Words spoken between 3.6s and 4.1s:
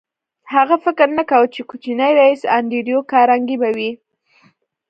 به وي